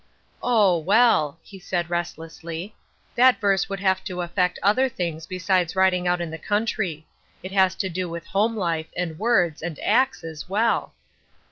[0.41, 2.75] "Oh, well," he said, restlessly,"
[3.17, 7.05] that verse would have to affect other things besides riding out in the country;
[7.43, 10.95] it has to do with home lifo, and words, and acts, as well."